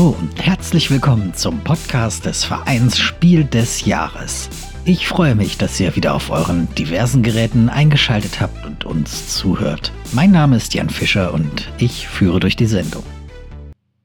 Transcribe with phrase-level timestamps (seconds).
[0.00, 4.48] Hallo und herzlich willkommen zum Podcast des Vereins Spiel des Jahres.
[4.86, 9.92] Ich freue mich, dass ihr wieder auf euren diversen Geräten eingeschaltet habt und uns zuhört.
[10.12, 13.02] Mein Name ist Jan Fischer und ich führe durch die Sendung.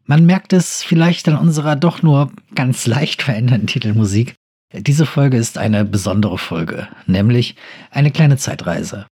[0.04, 4.36] Man merkt es vielleicht an unserer doch nur ganz leicht veränderten Titelmusik.
[4.74, 7.56] Diese Folge ist eine besondere Folge, nämlich
[7.90, 9.06] eine kleine Zeitreise.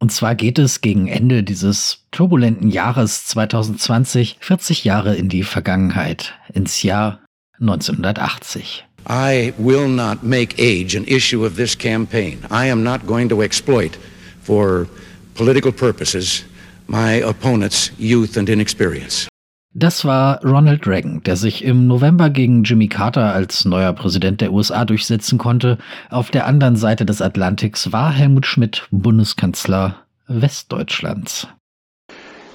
[0.00, 6.32] Und zwar geht es gegen Ende dieses turbulenten Jahres 2020 40 Jahre in die Vergangenheit,
[6.54, 7.20] ins Jahr
[7.60, 8.86] 1980.
[9.08, 12.38] I will not make age an issue of this campaign.
[12.50, 13.98] I am not going to exploit
[14.42, 14.86] for
[15.34, 16.44] political purposes
[16.86, 19.28] my opponent's youth and inexperience.
[19.72, 24.52] Das war Ronald Reagan, der sich im November gegen Jimmy Carter als neuer Präsident der
[24.52, 25.78] USA durchsetzen konnte.
[26.10, 31.46] Auf der anderen Seite des Atlantiks war Helmut Schmidt Bundeskanzler Westdeutschlands.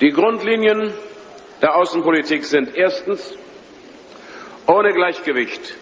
[0.01, 0.91] Die Grundlinien
[1.61, 3.33] der Außenpolitik sind erstens,
[4.67, 5.73] ohne Gleichgewicht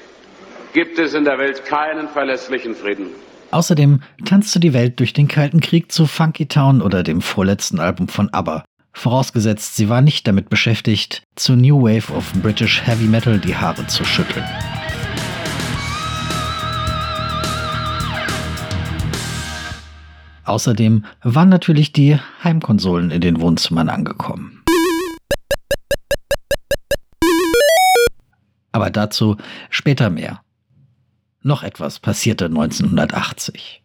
[0.74, 3.08] gibt es in der Welt keinen verlässlichen Frieden.
[3.50, 8.08] Außerdem tanzte die Welt durch den Kalten Krieg zu Funky Town oder dem vorletzten Album
[8.08, 8.64] von ABBA.
[8.94, 13.86] Vorausgesetzt, sie war nicht damit beschäftigt, zu New Wave of British Heavy Metal die Haare
[13.88, 14.46] zu schütteln.
[20.46, 24.64] Außerdem waren natürlich die Heimkonsolen in den Wohnzimmern angekommen.
[28.72, 29.38] Aber dazu
[29.70, 30.42] später mehr.
[31.42, 33.83] Noch etwas passierte 1980.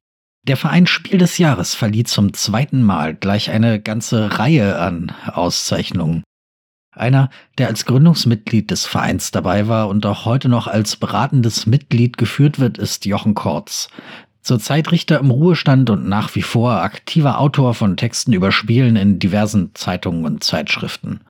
[0.49, 6.25] Der Verein Spiel des Jahres verlieh zum zweiten Mal gleich eine ganze Reihe an Auszeichnungen.
[6.91, 12.17] Einer, der als Gründungsmitglied des Vereins dabei war und auch heute noch als beratendes Mitglied
[12.17, 13.91] geführt wird, ist Jochen Kortz.
[14.41, 19.19] Zurzeit Richter im Ruhestand und nach wie vor aktiver Autor von Texten über Spielen in
[19.19, 21.21] diversen Zeitungen und Zeitschriften.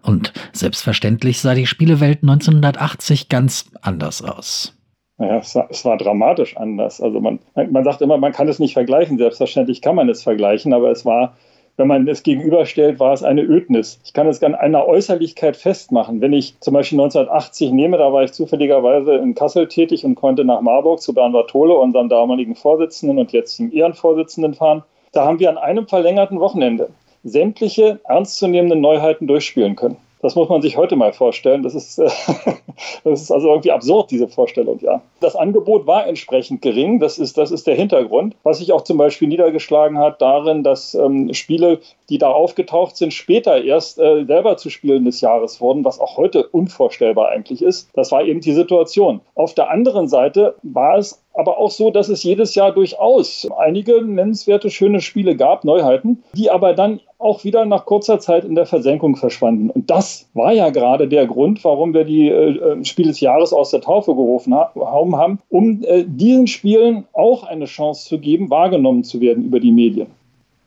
[0.00, 4.73] Und selbstverständlich sah die Spielewelt 1980 ganz anders aus.
[5.16, 7.00] Naja, es war, es war dramatisch anders.
[7.00, 9.18] Also man, man sagt immer, man kann es nicht vergleichen.
[9.18, 11.36] Selbstverständlich kann man es vergleichen, aber es war,
[11.76, 14.00] wenn man es gegenüberstellt, war es eine Ödnis.
[14.04, 16.20] Ich kann es an einer Äußerlichkeit festmachen.
[16.20, 20.44] Wenn ich zum Beispiel 1980 nehme, da war ich zufälligerweise in Kassel tätig und konnte
[20.44, 24.82] nach Marburg zu Bernd Bartole, unserem damaligen Vorsitzenden und jetzigen Ehrenvorsitzenden, fahren.
[25.12, 26.90] Da haben wir an einem verlängerten Wochenende
[27.22, 29.96] sämtliche ernstzunehmenden Neuheiten durchspielen können.
[30.24, 31.62] Das muss man sich heute mal vorstellen.
[31.62, 32.08] Das ist, äh,
[33.04, 35.02] das ist also irgendwie absurd, diese Vorstellung, ja.
[35.20, 36.98] Das Angebot war entsprechend gering.
[36.98, 38.34] Das ist, das ist der Hintergrund.
[38.42, 43.12] Was sich auch zum Beispiel niedergeschlagen hat darin, dass ähm, Spiele, die da aufgetaucht sind,
[43.12, 47.90] später erst äh, selber zu Spielen des Jahres wurden, was auch heute unvorstellbar eigentlich ist.
[47.92, 49.20] Das war eben die Situation.
[49.34, 54.02] Auf der anderen Seite war es aber auch so, dass es jedes Jahr durchaus einige
[54.02, 58.66] nennenswerte schöne Spiele gab, Neuheiten, die aber dann auch wieder nach kurzer Zeit in der
[58.66, 59.70] Versenkung verschwanden.
[59.70, 63.52] Und das war ja gerade der Grund, warum wir die äh, äh Spiel des Jahres
[63.52, 69.04] aus der Taufe gerufen haben, um äh, diesen Spielen auch eine Chance zu geben, wahrgenommen
[69.04, 70.06] zu werden über die Medien.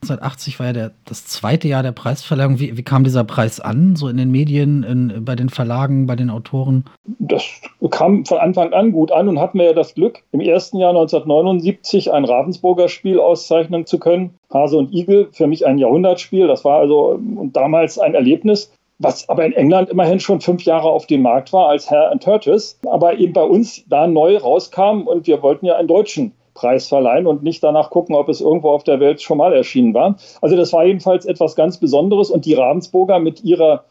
[0.02, 2.58] 1980 war ja der, das zweite Jahr der Preisverleihung.
[2.58, 6.14] Wie, wie kam dieser Preis an, so in den Medien, in, bei den Verlagen, bei
[6.14, 6.84] den Autoren?
[7.18, 7.44] Das
[7.90, 10.90] kam von Anfang an gut an und hatten wir ja das Glück, im ersten Jahr
[10.90, 14.34] 1979 ein Ravensburger Spiel auszeichnen zu können.
[14.52, 16.46] Hase und Igel, für mich ein Jahrhundertspiel.
[16.46, 17.18] Das war also
[17.52, 21.68] damals ein Erlebnis was aber in England immerhin schon fünf Jahre auf dem Markt war
[21.68, 25.76] als Herr and Turtis, aber eben bei uns da neu rauskam und wir wollten ja
[25.76, 29.38] einen deutschen Preis verleihen und nicht danach gucken, ob es irgendwo auf der Welt schon
[29.38, 30.16] mal erschienen war.
[30.42, 33.84] Also das war jedenfalls etwas ganz Besonderes und die Ravensburger mit ihrer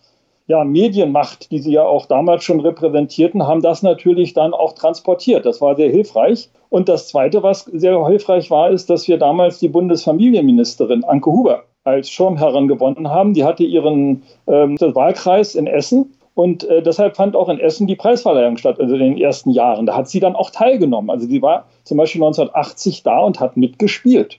[0.48, 5.46] ja, Medienmacht, die sie ja auch damals schon repräsentierten, haben das natürlich dann auch transportiert.
[5.46, 6.50] Das war sehr hilfreich.
[6.70, 11.64] Und das Zweite, was sehr hilfreich war, ist, dass wir damals die Bundesfamilienministerin Anke Huber
[11.86, 13.34] als Schirmherrin gewonnen haben.
[13.34, 17.96] Die hatte ihren ähm, Wahlkreis in Essen und äh, deshalb fand auch in Essen die
[17.96, 19.88] Preisverleihung statt, also in den ersten Jahren.
[19.88, 21.10] Da hat sie dann auch teilgenommen.
[21.10, 24.38] Also sie war zum Beispiel 1980 da und hat mitgespielt.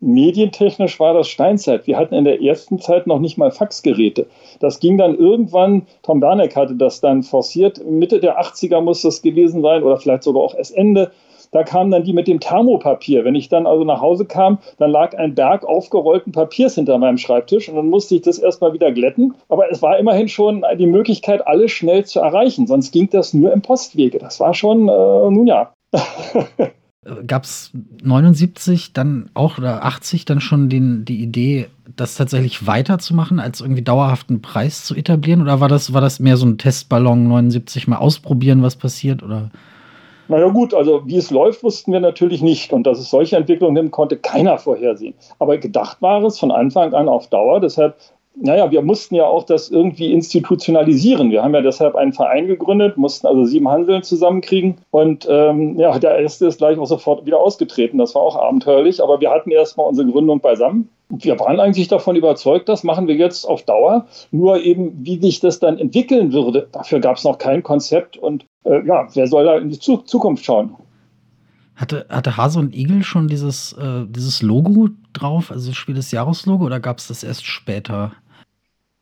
[0.00, 1.86] Medientechnisch war das Steinzeit.
[1.86, 4.26] Wir hatten in der ersten Zeit noch nicht mal Faxgeräte.
[4.60, 9.20] Das ging dann irgendwann, Tom Berneck hatte das dann forciert, Mitte der 80er muss das
[9.20, 11.12] gewesen sein oder vielleicht sogar auch erst Ende
[11.56, 13.24] da kamen dann die mit dem Thermopapier.
[13.24, 17.16] Wenn ich dann also nach Hause kam, dann lag ein Berg aufgerollten Papiers hinter meinem
[17.16, 19.34] Schreibtisch und dann musste ich das erstmal wieder glätten.
[19.48, 22.66] Aber es war immerhin schon die Möglichkeit, alles schnell zu erreichen.
[22.66, 24.18] Sonst ging das nur im Postwege.
[24.18, 25.72] Das war schon, äh, nun ja.
[27.26, 27.70] Gab es
[28.02, 33.82] 79 dann auch oder 80 dann schon den, die Idee, das tatsächlich weiterzumachen, als irgendwie
[33.82, 35.40] dauerhaften Preis zu etablieren?
[35.40, 39.22] Oder war das, war das mehr so ein Testballon 79 mal ausprobieren, was passiert?
[39.22, 39.50] Oder?
[40.28, 42.72] Naja gut, also wie es läuft, wussten wir natürlich nicht.
[42.72, 45.14] Und dass es solche Entwicklungen nimmt, konnte keiner vorhersehen.
[45.38, 47.60] Aber gedacht war es von Anfang an auf Dauer.
[47.60, 47.96] Deshalb
[48.38, 51.30] naja, wir mussten ja auch das irgendwie institutionalisieren.
[51.30, 54.76] Wir haben ja deshalb einen Verein gegründet, mussten also sieben Handeln zusammenkriegen.
[54.90, 57.96] Und ähm, ja, der erste ist gleich auch sofort wieder ausgetreten.
[57.96, 59.02] Das war auch abenteuerlich.
[59.02, 60.90] Aber wir hatten erstmal unsere Gründung beisammen.
[61.08, 64.06] Wir waren eigentlich davon überzeugt, das machen wir jetzt auf Dauer.
[64.32, 68.16] Nur eben, wie sich das dann entwickeln würde, dafür gab es noch kein Konzept.
[68.16, 70.74] Und äh, ja, wer soll da in die Zukunft schauen?
[71.76, 76.10] Hatte, hatte Hase und Igel schon dieses, äh, dieses Logo drauf, also das Spiel des
[76.10, 78.12] Jahres-Logo, oder gab es das erst später?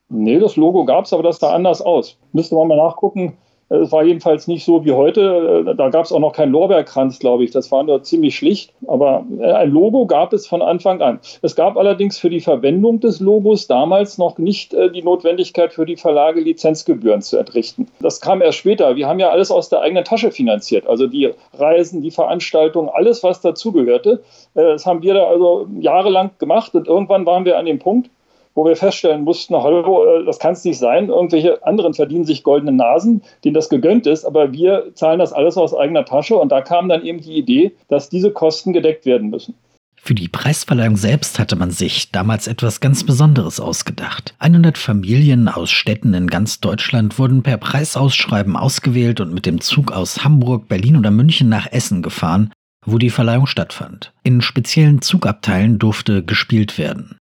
[0.08, 2.18] Nee, das Logo gab es, aber das sah anders aus.
[2.32, 3.38] Müsste man mal nachgucken.
[3.68, 5.74] Es war jedenfalls nicht so wie heute.
[5.76, 7.50] Da gab es auch noch keinen Lorbeerkranz, glaube ich.
[7.50, 8.72] Das war nur ziemlich schlicht.
[8.86, 11.18] Aber äh, ein Logo gab es von Anfang an.
[11.42, 15.86] Es gab allerdings für die Verwendung des Logos damals noch nicht äh, die Notwendigkeit für
[15.86, 17.88] die Verlage Lizenzgebühren zu entrichten.
[18.00, 18.96] Das kam erst später.
[18.96, 20.86] Wir haben ja alles aus der eigenen Tasche finanziert.
[20.86, 24.22] Also die Reisen, die Veranstaltungen, alles, was dazugehörte.
[24.54, 26.74] Äh, das haben wir da also jahrelang gemacht.
[26.74, 28.10] Und irgendwann waren wir an dem Punkt,
[28.54, 32.42] wo wir feststellen mussten, hallo, äh, das kann es nicht sein, irgendwelche anderen verdienen sich
[32.42, 36.50] goldene Nasen, denen das gegönnt ist, aber wir zahlen das alles aus eigener Tasche und
[36.50, 39.54] da kam dann eben die Idee, dass diese Kosten gedeckt werden müssen.
[39.96, 44.34] Für die Preisverleihung selbst hatte man sich damals etwas ganz Besonderes ausgedacht.
[44.38, 49.92] 100 Familien aus Städten in ganz Deutschland wurden per Preisausschreiben ausgewählt und mit dem Zug
[49.92, 52.52] aus Hamburg, Berlin oder München nach Essen gefahren,
[52.84, 54.12] wo die Verleihung stattfand.
[54.24, 57.16] In speziellen Zugabteilen durfte gespielt werden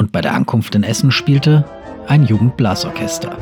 [0.00, 1.64] und bei der Ankunft in Essen spielte
[2.08, 3.36] ein Jugendblasorchester.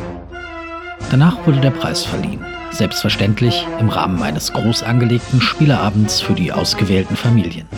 [1.08, 7.14] Danach wurde der Preis verliehen, selbstverständlich im Rahmen eines groß angelegten Spieleabends für die ausgewählten
[7.14, 7.68] Familien.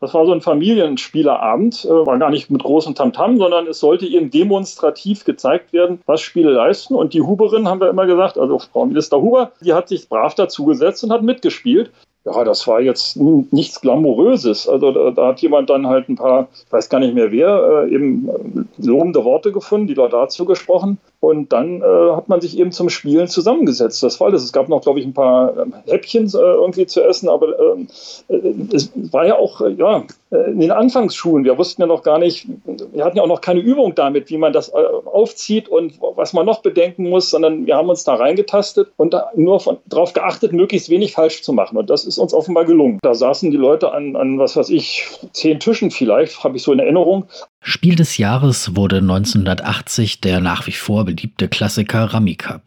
[0.00, 4.06] Das war so ein Familienspielerabend, äh, war gar nicht mit großem Tamtam, sondern es sollte
[4.06, 6.94] eben demonstrativ gezeigt werden, was Spiele leisten.
[6.94, 10.34] Und die Huberin, haben wir immer gesagt, also Frau Minister Huber, die hat sich brav
[10.36, 11.90] dazugesetzt und hat mitgespielt
[12.34, 14.68] ja, das war jetzt nichts Glamouröses.
[14.68, 17.94] Also da, da, hat jemand dann halt ein paar, weiß gar nicht mehr wer, äh,
[17.94, 20.98] eben äh, lobende Worte gefunden, die da dazu gesprochen.
[21.20, 24.04] Und dann äh, hat man sich eben zum Spielen zusammengesetzt.
[24.04, 24.44] Das war alles.
[24.44, 27.88] Es gab noch, glaube ich, ein paar ähm, Häppchen äh, irgendwie zu essen, aber ähm,
[28.28, 28.36] äh,
[28.72, 31.44] es war ja auch, äh, ja, äh, in den Anfangsschulen.
[31.44, 32.46] Wir wussten ja noch gar nicht,
[32.92, 36.46] wir hatten ja auch noch keine Übung damit, wie man das aufzieht und was man
[36.46, 40.88] noch bedenken muss, sondern wir haben uns da reingetastet und da nur darauf geachtet, möglichst
[40.88, 41.78] wenig falsch zu machen.
[41.78, 43.00] Und das ist uns offenbar gelungen.
[43.02, 46.72] Da saßen die Leute an, an was weiß ich, zehn Tischen vielleicht, habe ich so
[46.72, 47.26] in Erinnerung.
[47.60, 52.62] Spiel des Jahres wurde 1980 der nach wie vor beliebte Klassiker Rami Cup.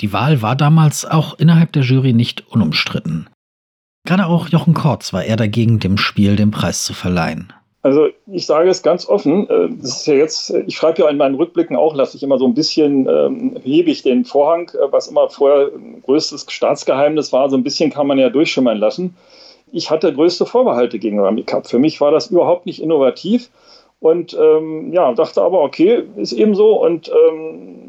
[0.00, 3.28] Die Wahl war damals auch innerhalb der Jury nicht unumstritten.
[4.04, 7.52] Gerade auch Jochen Kortz war eher dagegen, dem Spiel den Preis zu verleihen.
[7.82, 11.16] Also ich sage es ganz offen, äh, das ist ja jetzt, ich schreibe ja in
[11.16, 14.92] meinen Rückblicken auch, lasse ich immer so ein bisschen, ähm, hebe ich den Vorhang, äh,
[14.92, 15.70] was immer vorher
[16.04, 19.16] größtes Staatsgeheimnis war, so ein bisschen kann man ja durchschimmern lassen.
[19.72, 21.66] Ich hatte größte Vorbehalte gegen Rami Cup.
[21.66, 23.50] Für mich war das überhaupt nicht innovativ.
[24.02, 26.82] Und ähm, ja, dachte aber, okay, ist eben so.
[26.82, 27.82] Und ähm,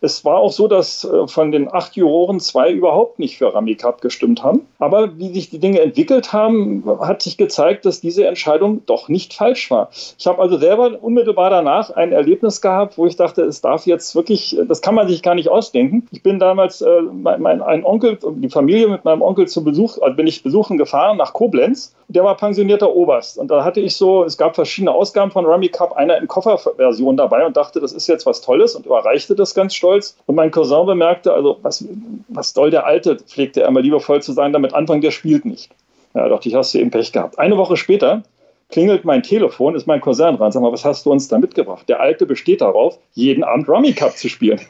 [0.00, 4.00] es war auch so, dass äh, von den acht Juroren zwei überhaupt nicht für Ramikap
[4.00, 4.62] gestimmt haben.
[4.78, 9.34] Aber wie sich die Dinge entwickelt haben, hat sich gezeigt, dass diese Entscheidung doch nicht
[9.34, 9.90] falsch war.
[10.18, 14.14] Ich habe also selber unmittelbar danach ein Erlebnis gehabt, wo ich dachte, es darf jetzt
[14.14, 16.06] wirklich, das kann man sich gar nicht ausdenken.
[16.10, 19.98] Ich bin damals äh, mein, mein ein Onkel, die Familie mit meinem Onkel zu Besuch,
[20.00, 21.94] also bin ich besuchen gefahren nach Koblenz.
[22.08, 25.68] Der war pensionierter Oberst und da hatte ich so, es gab verschiedene Ausgaben von Rummy
[25.68, 29.54] Cup, einer in Kofferversion dabei und dachte, das ist jetzt was Tolles und überreichte das
[29.54, 30.16] ganz stolz.
[30.26, 31.84] Und mein Cousin bemerkte, also was,
[32.28, 35.70] was soll der Alte, pflegte er immer liebevoll zu sein, damit anfangen, der spielt nicht.
[36.14, 37.38] Ja, dachte ich, hast du eben Pech gehabt.
[37.38, 38.22] Eine Woche später
[38.70, 40.52] klingelt mein Telefon, ist mein Cousin dran.
[40.52, 41.88] Sag mal, was hast du uns da mitgebracht?
[41.88, 44.60] Der Alte besteht darauf, jeden Abend Rummy Cup zu spielen.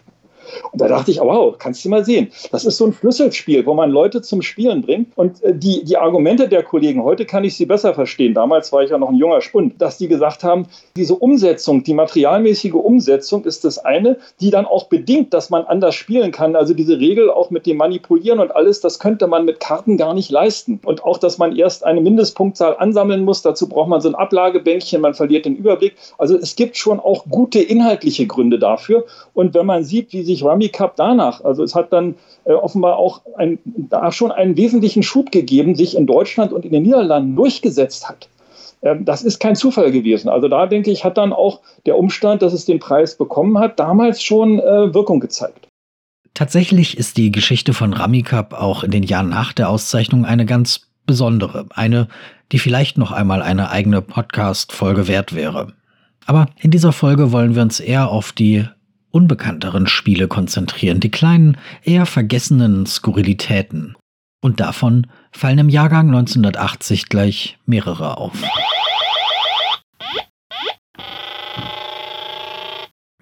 [0.73, 2.29] Und da dachte ich, oh, wow, kannst du mal sehen.
[2.51, 5.09] Das ist so ein Schlüsselspiel, wo man Leute zum Spielen bringt.
[5.17, 8.35] Und äh, die, die Argumente der Kollegen, heute kann ich sie besser verstehen.
[8.35, 11.95] Damals war ich ja noch ein junger Spund, dass die gesagt haben, diese Umsetzung, die
[11.95, 16.57] materialmäßige Umsetzung ist das eine, die dann auch bedingt, dass man anders spielen kann.
[16.57, 20.15] Also diese Regel auch mit dem Manipulieren und alles, das könnte man mit Karten gar
[20.15, 20.81] nicht leisten.
[20.85, 23.43] Und auch, dass man erst eine Mindestpunktzahl ansammeln muss.
[23.43, 25.95] Dazu braucht man so ein Ablagebänkchen, man verliert den Überblick.
[26.19, 29.05] Also es gibt schon auch gute inhaltliche Gründe dafür.
[29.33, 31.43] Und wenn man sieht, wie sich Rummy Cup danach.
[31.45, 35.97] Also es hat dann äh, offenbar auch ein, da schon einen wesentlichen Schub gegeben, sich
[35.97, 38.29] in Deutschland und in den Niederlanden durchgesetzt hat.
[38.83, 40.29] Ähm, das ist kein Zufall gewesen.
[40.29, 43.79] Also da denke ich, hat dann auch der Umstand, dass es den Preis bekommen hat,
[43.81, 45.67] damals schon äh, Wirkung gezeigt.
[46.35, 50.89] Tatsächlich ist die Geschichte von Ramikap auch in den Jahren nach der Auszeichnung eine ganz
[51.07, 51.67] besondere.
[51.71, 52.09] Eine,
[52.53, 55.73] die vielleicht noch einmal eine eigene Podcast-Folge wert wäre.
[56.27, 58.67] Aber in dieser Folge wollen wir uns eher auf die
[59.15, 63.97] unbekannteren Spiele konzentrieren, die kleinen, eher vergessenen Skurrilitäten.
[64.43, 68.43] Und davon fallen im Jahrgang 1980 gleich mehrere auf.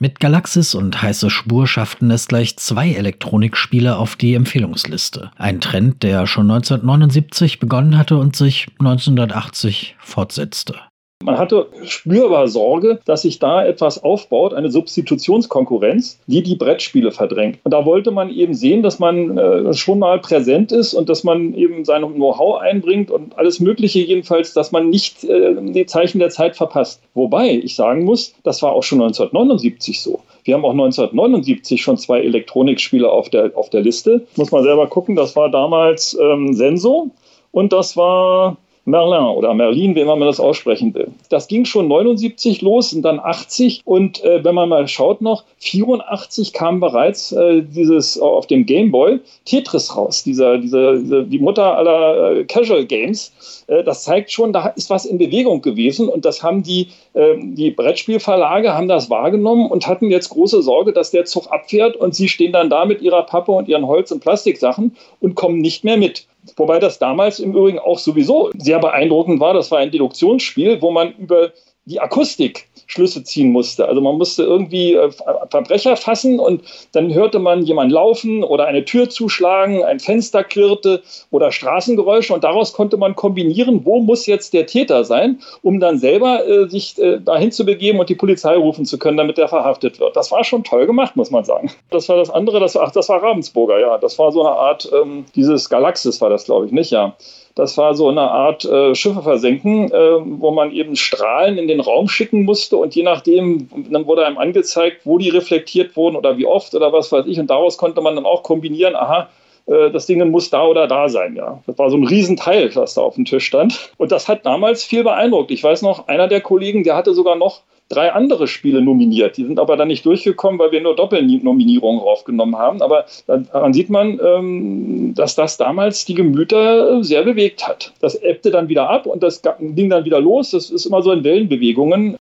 [0.01, 5.31] Mit Galaxis und Heiße Spur schafften es gleich zwei Elektronikspiele auf die Empfehlungsliste.
[5.37, 10.81] Ein Trend, der schon 1979 begonnen hatte und sich 1980 fortsetzte.
[11.23, 17.59] Man hatte spürbar Sorge, dass sich da etwas aufbaut, eine Substitutionskonkurrenz, die die Brettspiele verdrängt.
[17.65, 21.25] Und da wollte man eben sehen, dass man äh, schon mal präsent ist und dass
[21.25, 26.19] man eben sein Know-how einbringt und alles Mögliche jedenfalls, dass man nicht äh, die Zeichen
[26.19, 27.03] der Zeit verpasst.
[27.15, 30.21] Wobei ich sagen muss, das war auch schon 1979 so.
[30.45, 34.27] Wir haben auch 1979 schon zwei Elektronikspiele auf der, auf der Liste.
[34.37, 37.11] Muss man selber gucken, das war damals ähm, Senso
[37.53, 41.09] und das war Merlin oder Merlin, wie man das aussprechen will.
[41.29, 45.45] Das ging schon 79 los und dann 80 und äh, wenn man mal schaut noch,
[45.59, 51.39] 84 kam bereits äh, dieses äh, auf dem Gameboy Tetris raus, dieser, dieser, dieser, die
[51.39, 53.33] Mutter aller äh, Casual Games.
[53.69, 57.55] Äh, das zeigt schon, da ist was in Bewegung gewesen und das haben die, ähm,
[57.55, 62.17] die Brettspielverlage haben das wahrgenommen und hatten jetzt große Sorge, dass der Zug abfährt und
[62.17, 65.85] sie stehen dann da mit ihrer Pappe und ihren Holz- und Plastiksachen und kommen nicht
[65.85, 66.27] mehr mit.
[66.57, 69.55] Wobei das damals im Übrigen auch sowieso sehr beeindruckend war.
[69.55, 71.53] Das war ein Deduktionsspiel, wo man über
[71.85, 73.89] die Akustik Schlüsse ziehen musste.
[73.89, 75.11] Also man musste irgendwie äh,
[75.51, 76.63] Verbrecher fassen und
[76.93, 82.45] dann hörte man jemand laufen oder eine Tür zuschlagen, ein Fenster klirrte oder Straßengeräusche und
[82.45, 86.99] daraus konnte man kombinieren, wo muss jetzt der Täter sein, um dann selber äh, sich
[86.99, 90.17] äh, dahin zu begeben und die Polizei rufen zu können, damit er verhaftet wird.
[90.17, 91.71] Das war schon toll gemacht, muss man sagen.
[91.91, 93.99] Das war das andere, das war, ach, das war Ravensburger, ja.
[93.99, 97.15] Das war so eine Art, ähm, dieses Galaxis war das, glaube ich, nicht, ja.
[97.55, 101.81] Das war so eine Art äh, Schiffe versenken, äh, wo man eben Strahlen in den
[101.81, 106.39] Raum schicken musste und je nachdem, dann wurde einem angezeigt, wo die reflektiert wurden oder
[106.39, 107.39] wie oft oder was weiß ich.
[107.39, 109.29] Und daraus konnte man dann auch kombinieren, aha,
[109.67, 111.63] äh, das Ding muss da oder da sein, ja.
[111.67, 113.93] Das war so ein Riesenteil, was da auf dem Tisch stand.
[113.99, 115.51] Und das hat damals viel beeindruckt.
[115.51, 117.61] Ich weiß noch, einer der Kollegen, der hatte sogar noch
[117.93, 119.37] drei andere Spiele nominiert.
[119.37, 122.83] Die sind aber dann nicht durchgekommen, weil wir nur Doppelnominierungen draufgenommen haben.
[122.83, 127.93] Aber daran sieht man, ähm, dass das damals die Gemüter sehr bewegt hat.
[128.01, 130.51] Das ebbte dann wieder ab und das ging dann wieder los.
[130.51, 132.17] Das ist immer so in Wellenbewegungen.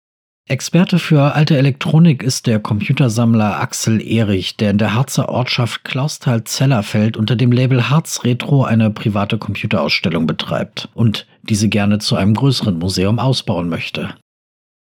[0.49, 7.17] Experte für alte Elektronik ist der Computersammler Axel Erich, der in der Harzer Ortschaft Klausthal-Zellerfeld
[7.17, 12.79] unter dem Label Harz Retro eine private Computerausstellung betreibt und diese gerne zu einem größeren
[12.79, 14.15] Museum ausbauen möchte.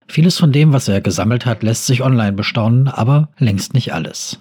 [0.07, 4.39] Vieles von dem, was er gesammelt hat, lässt sich online bestaunen, aber längst nicht alles.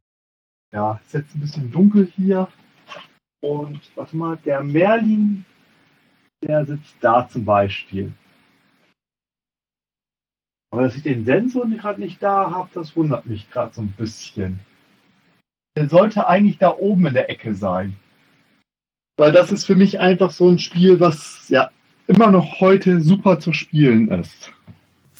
[0.72, 2.48] Ja, es ist jetzt ein bisschen dunkel hier.
[3.40, 5.44] Und warte mal, der Merlin,
[6.42, 8.12] der sitzt da zum Beispiel.
[10.70, 13.92] Aber dass ich den Sensor gerade nicht da habe, das wundert mich gerade so ein
[13.92, 14.58] bisschen.
[15.76, 17.96] Der sollte eigentlich da oben in der Ecke sein.
[19.16, 21.70] Weil das ist für mich einfach so ein Spiel, was ja
[22.06, 24.53] immer noch heute super zu spielen ist.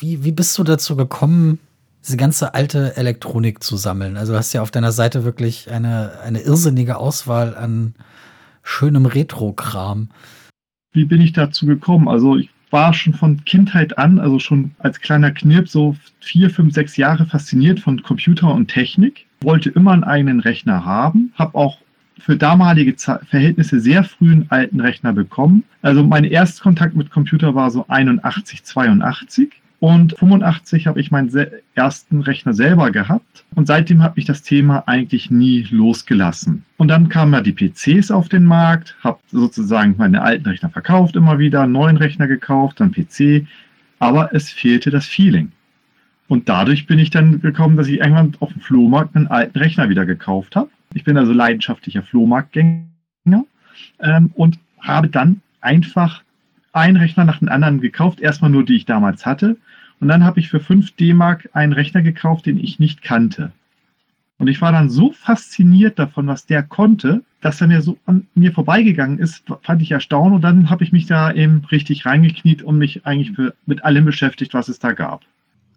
[0.05, 1.59] Wie, wie bist du dazu gekommen,
[2.05, 4.19] diese ganze alte Elektronik zu sammeln?
[4.19, 7.95] Also du hast ja auf deiner Seite wirklich eine, eine irrsinnige Auswahl an
[8.63, 10.11] schönem Retro-Kram.
[10.93, 12.07] Wie bin ich dazu gekommen?
[12.07, 16.75] Also ich war schon von Kindheit an, also schon als kleiner Knirp, so vier, fünf,
[16.75, 19.25] sechs Jahre fasziniert von Computer und Technik.
[19.41, 21.79] Wollte immer einen eigenen Rechner haben, habe auch
[22.19, 25.65] für damalige Verhältnisse sehr früh einen alten Rechner bekommen.
[25.81, 29.63] Also mein Erstkontakt mit Computer war so 81, 82.
[29.85, 31.31] Und 85 habe ich meinen
[31.75, 36.65] ersten Rechner selber gehabt und seitdem hat mich das Thema eigentlich nie losgelassen.
[36.79, 41.17] Und dann kamen ja die PCs auf den Markt, habe sozusagen meine alten Rechner verkauft
[41.17, 43.47] immer wieder, neuen Rechner gekauft, dann PC,
[43.99, 45.53] aber es fehlte das Feeling.
[46.29, 49.91] Und dadurch bin ich dann gekommen, dass ich irgendwann auf dem Flohmarkt einen alten Rechner
[49.91, 50.71] wieder gekauft habe.
[50.95, 52.87] Ich bin also leidenschaftlicher Flohmarktgänger
[54.01, 56.23] ähm, und habe dann einfach
[56.73, 58.21] einen Rechner nach dem anderen gekauft.
[58.21, 59.59] Erstmal nur, die ich damals hatte.
[60.05, 63.53] Und dann habe ich für 5 D-Mark einen Rechner gekauft, den ich nicht kannte.
[64.37, 68.27] Und ich war dann so fasziniert davon, was der konnte, dass er mir so an
[68.35, 70.35] mir vorbeigegangen ist, fand ich erstaunlich.
[70.35, 73.33] Und dann habe ich mich da eben richtig reingekniet und mich eigentlich
[73.65, 75.23] mit allem beschäftigt, was es da gab.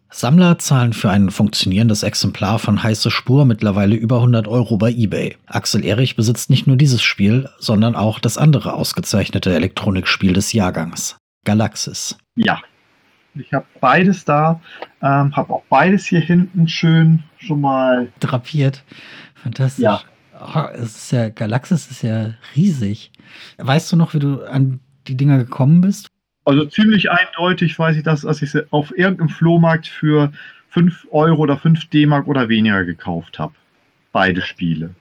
[0.10, 5.38] Sammler zahlen für ein funktionierendes Exemplar von Heiße Spur mittlerweile über 100 Euro bei eBay.
[5.46, 11.16] Axel Erich besitzt nicht nur dieses Spiel, sondern auch das andere ausgezeichnete Elektronikspiel des Jahrgangs,
[11.46, 12.18] Galaxis.
[12.36, 12.60] Ja,
[13.40, 14.62] ich habe beides da,
[15.02, 18.84] ähm, habe auch beides hier hinten schön schon mal drapiert.
[19.36, 19.84] Fantastisch.
[19.84, 20.02] Ja.
[20.40, 23.12] Oh, es ist ja, Galaxis ist ja riesig.
[23.58, 26.10] Weißt du noch, wie du an die Dinger gekommen bist?
[26.46, 30.32] Also ziemlich eindeutig weiß ich das, als ich sie auf irgendeinem Flohmarkt für
[30.70, 33.54] 5 Euro oder 5 D-Mark oder weniger gekauft habe.
[34.12, 34.92] Beide Spiele.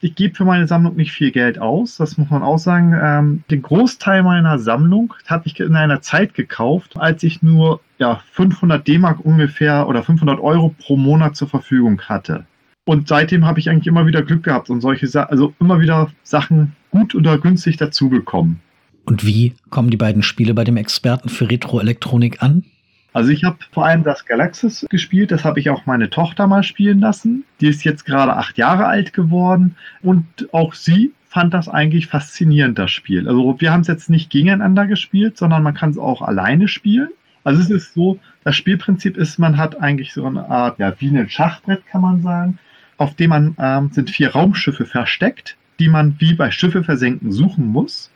[0.00, 2.98] Ich gebe für meine Sammlung nicht viel Geld aus, das muss man auch sagen.
[3.00, 8.22] Ähm, den Großteil meiner Sammlung habe ich in einer Zeit gekauft, als ich nur ja,
[8.32, 12.46] 500 D-Mark ungefähr oder 500 Euro pro Monat zur Verfügung hatte.
[12.86, 16.10] Und seitdem habe ich eigentlich immer wieder Glück gehabt und solche Sachen, also immer wieder
[16.22, 18.60] Sachen gut oder günstig dazugekommen.
[19.04, 22.64] Und wie kommen die beiden Spiele bei dem Experten für Retroelektronik an?
[23.12, 26.62] Also ich habe vor allem das Galaxis gespielt, das habe ich auch meine Tochter mal
[26.62, 27.44] spielen lassen.
[27.60, 32.78] Die ist jetzt gerade acht Jahre alt geworden und auch sie fand das eigentlich faszinierend,
[32.78, 33.28] das Spiel.
[33.28, 37.10] Also wir haben es jetzt nicht gegeneinander gespielt, sondern man kann es auch alleine spielen.
[37.44, 41.08] Also es ist so, das Spielprinzip ist, man hat eigentlich so eine Art, ja, wie
[41.08, 42.58] ein Schachbrett kann man sagen,
[42.96, 47.66] auf dem man ähm, sind vier Raumschiffe versteckt, die man wie bei Schiffe versenken suchen
[47.66, 48.10] muss.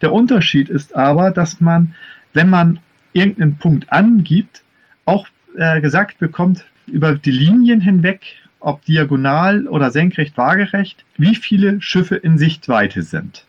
[0.00, 1.94] Der Unterschied ist aber, dass man,
[2.32, 2.78] wenn man
[3.12, 4.62] irgendeinen Punkt angibt,
[5.04, 5.26] auch
[5.56, 8.20] äh, gesagt bekommt, über die Linien hinweg,
[8.60, 13.46] ob diagonal oder senkrecht waagerecht, wie viele Schiffe in Sichtweite sind.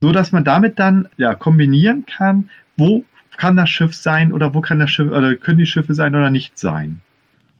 [0.00, 3.04] So dass man damit dann ja, kombinieren kann, wo
[3.36, 6.30] kann das Schiff sein oder wo kann das Schiff oder können die Schiffe sein oder
[6.30, 7.00] nicht sein.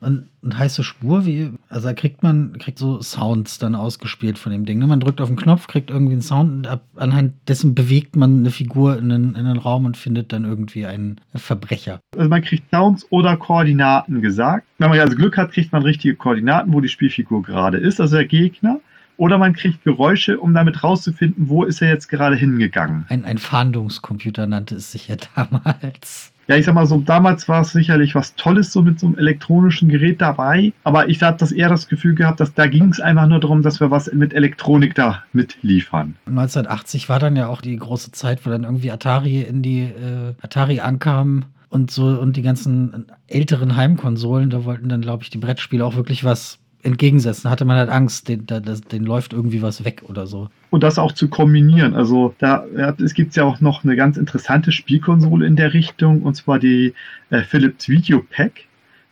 [0.05, 4.53] Und, und heiße Spur, wie, also da kriegt man, kriegt so Sounds dann ausgespielt von
[4.53, 4.79] dem Ding.
[4.79, 4.87] Ne?
[4.87, 8.39] Man drückt auf den Knopf, kriegt irgendwie einen Sound und ab, anhand dessen bewegt man
[8.39, 12.01] eine Figur in einen, in einen Raum und findet dann irgendwie einen Verbrecher.
[12.17, 14.67] Also man kriegt Sounds oder Koordinaten gesagt.
[14.79, 18.17] Wenn man also Glück hat, kriegt man richtige Koordinaten, wo die Spielfigur gerade ist, also
[18.17, 18.81] der Gegner.
[19.17, 23.07] Oder man kriegt Geräusche, um damit rauszufinden, wo ist er jetzt gerade hingegangen.
[23.09, 27.63] Ein, ein Fahndungscomputer nannte es sich ja damals ja, ich sag mal so, damals war
[27.63, 31.53] es sicherlich was Tolles so mit so einem elektronischen Gerät dabei, aber ich habe das
[31.53, 34.35] eher das Gefühl gehabt, dass da ging es einfach nur darum, dass wir was mit
[34.35, 36.17] Elektronik da mitliefern.
[36.27, 40.35] 1980 war dann ja auch die große Zeit, wo dann irgendwie Atari in die äh,
[40.43, 45.39] Atari ankam und so und die ganzen älteren Heimkonsolen, da wollten dann glaube ich die
[45.39, 47.51] Brettspiele auch wirklich was entgegensetzen.
[47.51, 50.49] Hatte man halt Angst, den, da, den läuft irgendwie was weg oder so.
[50.71, 51.95] Und das auch zu kombinieren.
[51.95, 56.23] Also da ja, es gibt ja auch noch eine ganz interessante Spielkonsole in der Richtung,
[56.23, 56.95] und zwar die
[57.31, 58.67] äh, Philips Video Pack.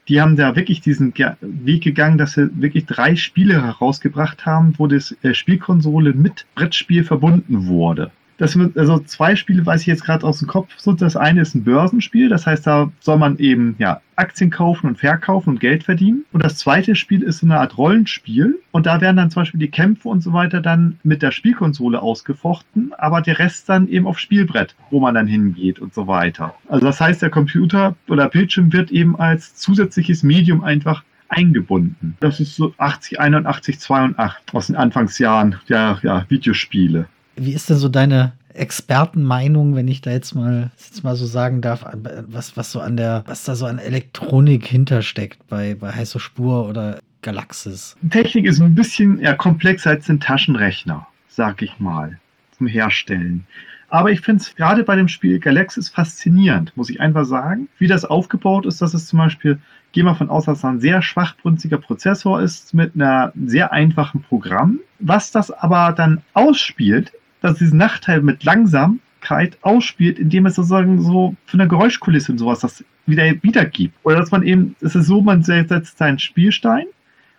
[0.08, 4.88] Die haben da wirklich diesen Weg gegangen, dass sie wirklich drei Spiele herausgebracht haben, wo
[4.88, 10.26] das äh, Spielkonsole mit Brettspiel verbunden wurde das also zwei Spiele weiß ich jetzt gerade
[10.26, 10.72] aus dem Kopf.
[10.76, 14.88] So, das eine ist ein Börsenspiel, das heißt, da soll man eben ja Aktien kaufen
[14.88, 16.24] und verkaufen und Geld verdienen.
[16.32, 18.58] Und das zweite Spiel ist so eine Art Rollenspiel.
[18.70, 22.00] Und da werden dann zum Beispiel die Kämpfe und so weiter dann mit der Spielkonsole
[22.00, 26.54] ausgefochten, aber der Rest dann eben auf Spielbrett, wo man dann hingeht und so weiter.
[26.68, 32.16] Also das heißt, der Computer oder Bildschirm wird eben als zusätzliches Medium einfach eingebunden.
[32.20, 37.06] Das ist so 80, 81, 82 aus den Anfangsjahren der ja, Videospiele.
[37.36, 41.60] Wie ist denn so deine Expertenmeinung, wenn ich da jetzt mal, jetzt mal so sagen
[41.60, 41.84] darf,
[42.26, 46.68] was, was so an der, was da so an Elektronik hintersteckt bei, bei Heiße Spur
[46.68, 47.96] oder Galaxis?
[48.10, 52.18] Technik ist ein bisschen eher komplexer als ein Taschenrechner, sag ich mal,
[52.56, 53.46] zum Herstellen.
[53.88, 57.86] Aber ich finde es gerade bei dem Spiel Galaxis faszinierend, muss ich einfach sagen, wie
[57.86, 59.58] das aufgebaut ist, dass es zum Beispiel,
[59.92, 64.22] gehen wir von aus, dass es ein sehr schwachbrünstiger Prozessor ist mit einer sehr einfachen
[64.22, 64.80] Programm.
[64.98, 71.34] Was das aber dann ausspielt, dass diesen Nachteil mit Langsamkeit ausspielt, indem es sozusagen so
[71.44, 73.94] von der Geräuschkulisse und sowas das wieder wiedergibt.
[74.04, 76.86] Oder dass man eben, es ist so, man setzt seinen Spielstein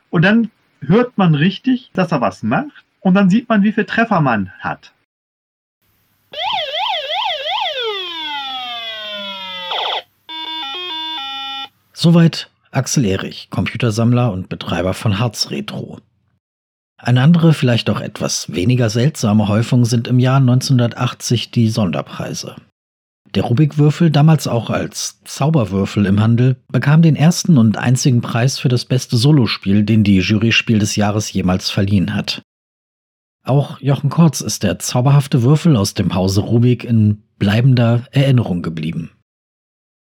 [0.10, 3.86] und dann hört man richtig, dass er was macht und dann sieht man, wie viel
[3.86, 4.94] Treffer man hat.
[11.94, 16.00] Soweit Axel Erich, Computersammler und Betreiber von Harz Retro.
[17.04, 22.56] Eine andere, vielleicht auch etwas weniger seltsame Häufung sind im Jahr 1980 die Sonderpreise.
[23.36, 28.70] Der Rubikwürfel, damals auch als Zauberwürfel im Handel, bekam den ersten und einzigen Preis für
[28.70, 32.42] das beste Solospiel, den die Juryspiel des Jahres jemals verliehen hat.
[33.46, 39.12] Auch Jochen Kortz ist der zauberhafte Würfel aus dem Hause Rubik in bleibender Erinnerung geblieben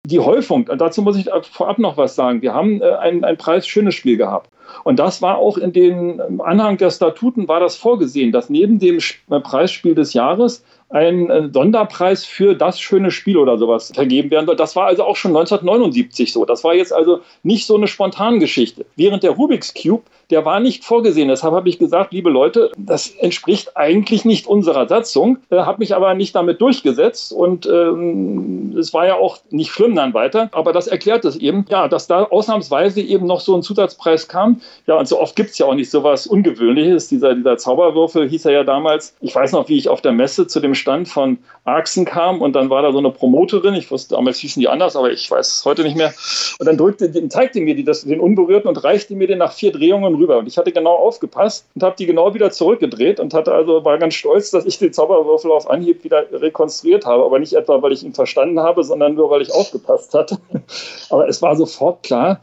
[0.07, 2.41] die Häufung, dazu muss ich vorab noch was sagen.
[2.41, 4.49] Wir haben äh, ein, ein Preis schönes Spiel gehabt.
[4.83, 8.99] Und das war auch in den Anhang der Statuten war das vorgesehen, dass neben dem
[9.29, 14.45] äh, Preisspiel des Jahres ein äh, Sonderpreis für das schöne Spiel oder sowas vergeben werden
[14.45, 14.55] soll.
[14.55, 16.45] Das war also auch schon 1979 so.
[16.45, 18.85] Das war jetzt also nicht so eine spontane Geschichte.
[18.95, 21.29] Während der Rubik's Cube, der war nicht vorgesehen.
[21.29, 25.95] Deshalb habe ich gesagt, liebe Leute, das entspricht eigentlich nicht unserer Satzung, äh, habe mich
[25.95, 30.49] aber nicht damit durchgesetzt und ähm, es war ja auch nicht schlimm dann weiter.
[30.51, 34.61] Aber das erklärt es eben, ja, dass da ausnahmsweise eben noch so ein Zusatzpreis kam.
[34.85, 37.07] Ja, und so oft gibt es ja auch nicht so was Ungewöhnliches.
[37.07, 39.15] Dieser, dieser Zauberwürfel hieß er ja damals.
[39.21, 42.53] Ich weiß noch, wie ich auf der Messe zu dem Stand von Arxen kam und
[42.53, 45.59] dann war da so eine Promoterin, ich wusste, damals hießen die anders, aber ich weiß
[45.59, 46.13] es heute nicht mehr.
[46.59, 49.71] Und dann drückte, zeigte mir die das, den Unberührten und reichte mir den nach vier
[49.71, 50.37] Drehungen rüber.
[50.37, 53.97] Und ich hatte genau aufgepasst und habe die genau wieder zurückgedreht und hatte also, war
[53.97, 57.23] ganz stolz, dass ich den Zauberwürfel auf Anhieb wieder rekonstruiert habe.
[57.25, 60.37] Aber nicht etwa, weil ich ihn verstanden habe, sondern nur, weil ich aufgepasst hatte.
[61.09, 62.39] aber es war sofort klar,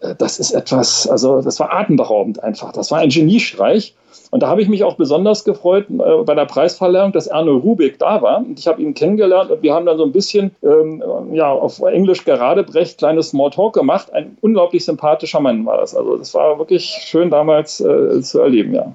[0.00, 2.72] äh, das ist etwas, also das war atemberaubend einfach.
[2.72, 3.94] Das war ein Geniestreich.
[4.30, 7.98] Und da habe ich mich auch besonders gefreut äh, bei der Preisverleihung, dass Arno Rubik
[7.98, 8.38] da war.
[8.38, 11.80] Und ich habe ihn kennengelernt und wir haben dann so ein bisschen ähm, ja, auf
[11.80, 14.12] Englisch geradebrecht kleines Smalltalk gemacht.
[14.12, 15.94] Ein unglaublich sympathischer Mann war das.
[15.94, 18.94] Also das war wirklich schön damals äh, zu erleben, ja.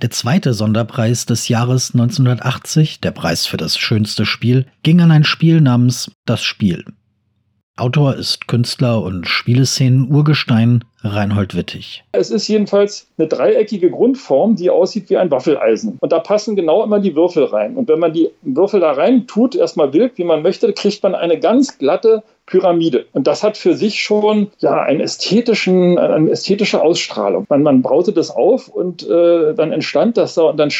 [0.00, 5.24] Der zweite Sonderpreis des Jahres 1980, der Preis für das schönste Spiel, ging an ein
[5.24, 6.84] Spiel namens Das Spiel.
[7.76, 12.04] Autor ist Künstler und Spieleszenen-Urgestein Reinhold Wittig.
[12.12, 15.96] Es ist jedenfalls eine dreieckige Grundform, die aussieht wie ein Waffeleisen.
[16.00, 17.76] Und da passen genau immer die Würfel rein.
[17.76, 21.14] Und wenn man die Würfel da rein tut, erstmal wild, wie man möchte, kriegt man
[21.14, 23.06] eine ganz glatte Pyramide.
[23.12, 27.44] Und das hat für sich schon ja einen ästhetischen, eine ästhetische Ausstrahlung.
[27.48, 30.70] Man, man baute das auf und äh, dann entstand das da und dann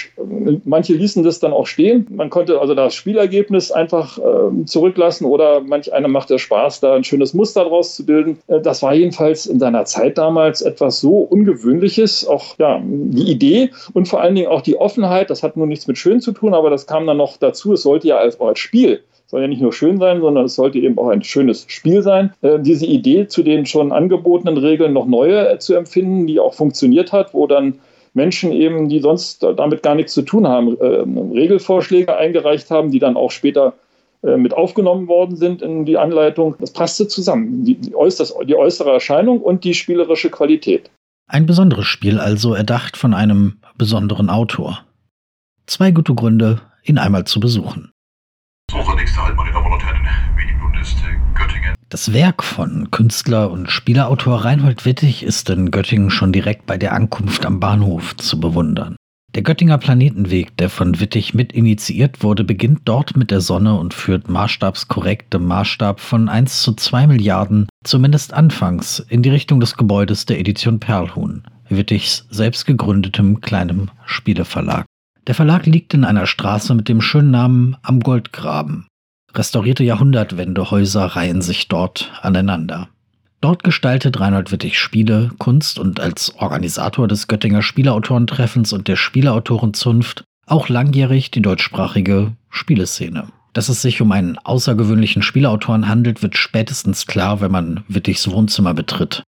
[0.64, 2.06] manche ließen das dann auch stehen.
[2.10, 7.04] Man konnte also das Spielergebnis einfach äh, zurücklassen oder manch einem machte Spaß, da ein
[7.04, 8.38] schönes Muster draus zu bilden.
[8.46, 12.26] Äh, das war jedenfalls in seiner Zeit damals etwas so Ungewöhnliches.
[12.26, 15.86] Auch ja, die Idee und vor allen Dingen auch die Offenheit, das hat nur nichts
[15.86, 17.74] mit schön zu tun, aber das kam dann noch dazu.
[17.74, 20.78] Es sollte ja als, als Spiel soll ja nicht nur schön sein, sondern es sollte
[20.78, 22.32] eben auch ein schönes Spiel sein.
[22.40, 27.12] Äh, diese Idee, zu den schon angebotenen Regeln noch neue zu empfinden, die auch funktioniert
[27.12, 27.78] hat, wo dann
[28.14, 31.04] Menschen eben, die sonst damit gar nichts zu tun haben, äh,
[31.38, 33.74] Regelvorschläge eingereicht haben, die dann auch später
[34.22, 36.56] mit aufgenommen worden sind in die Anleitung.
[36.58, 40.90] Das passte zusammen, die, die, äußere, die äußere Erscheinung und die spielerische Qualität.
[41.28, 44.84] Ein besonderes Spiel also erdacht von einem besonderen Autor.
[45.66, 47.92] Zwei gute Gründe, ihn einmal zu besuchen.
[51.90, 56.92] Das Werk von Künstler und Spieleautor Reinhold Wittig ist in Göttingen schon direkt bei der
[56.92, 58.96] Ankunft am Bahnhof zu bewundern.
[59.38, 63.94] Der Göttinger Planetenweg, der von Wittig mit initiiert wurde, beginnt dort mit der Sonne und
[63.94, 70.26] führt maßstabskorrektem Maßstab von 1 zu 2 Milliarden, zumindest anfangs, in die Richtung des Gebäudes
[70.26, 74.86] der Edition Perlhuhn, Wittigs selbst gegründetem kleinem Spieleverlag.
[75.28, 78.88] Der Verlag liegt in einer Straße mit dem schönen Namen Am Goldgraben.
[79.32, 82.88] Restaurierte Jahrhundertwendehäuser reihen sich dort aneinander.
[83.40, 90.24] Dort gestaltet Reinhold Wittig Spiele, Kunst und als Organisator des Göttinger Spieleautorentreffens und der Spieleautorenzunft
[90.46, 93.28] auch langjährig die deutschsprachige Spieleszene.
[93.52, 98.74] Dass es sich um einen außergewöhnlichen Spieleautoren handelt, wird spätestens klar, wenn man Wittigs Wohnzimmer
[98.74, 99.22] betritt.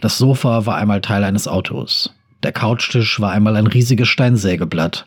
[0.00, 2.14] Das Sofa war einmal Teil eines Autos.
[2.42, 5.06] Der Couchtisch war einmal ein riesiges Steinsägeblatt.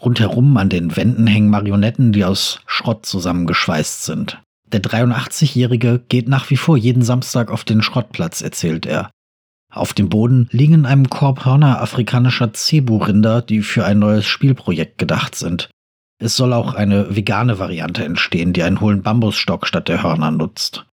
[0.00, 4.40] Rundherum an den Wänden hängen Marionetten, die aus Schrott zusammengeschweißt sind.
[4.72, 9.10] Der 83-Jährige geht nach wie vor jeden Samstag auf den Schrottplatz, erzählt er.
[9.72, 14.98] Auf dem Boden liegen in einem Korb Hörner afrikanischer Cebu-Rinder, die für ein neues Spielprojekt
[14.98, 15.70] gedacht sind.
[16.18, 20.84] Es soll auch eine vegane Variante entstehen, die einen hohlen Bambusstock statt der Hörner nutzt.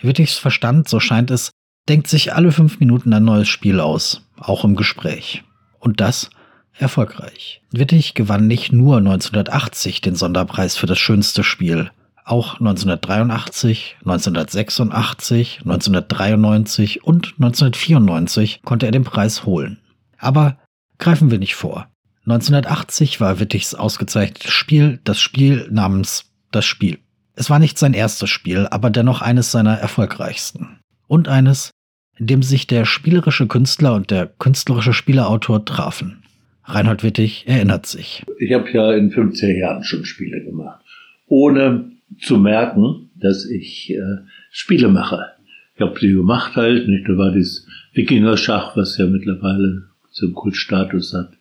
[0.00, 1.50] Wittigs Verstand, so scheint es,
[1.88, 5.44] denkt sich alle fünf Minuten ein neues Spiel aus, auch im Gespräch.
[5.78, 6.30] Und das
[6.76, 7.62] erfolgreich.
[7.70, 11.90] Wittig gewann nicht nur 1980 den Sonderpreis für das schönste Spiel.
[12.24, 19.78] Auch 1983, 1986, 1993 und 1994 konnte er den Preis holen.
[20.18, 20.56] Aber
[20.98, 21.88] greifen wir nicht vor.
[22.26, 26.98] 1980 war Wittigs ausgezeichnetes Spiel das Spiel namens Das Spiel.
[27.36, 30.78] Es war nicht sein erstes Spiel, aber dennoch eines seiner erfolgreichsten.
[31.06, 31.72] Und eines,
[32.16, 36.22] in dem sich der spielerische Künstler und der künstlerische Spieleautor trafen.
[36.64, 38.24] Reinhold Wittig erinnert sich.
[38.38, 40.82] Ich habe ja in 15 Jahren schon Spiele gemacht,
[41.26, 44.18] ohne zu merken, dass ich äh,
[44.50, 45.26] Spiele mache.
[45.74, 47.08] Ich habe sie gemacht halt, nicht?
[47.08, 51.32] Da war dieses Wikinger-Schach, was ja mittlerweile zum Kultstatus hat.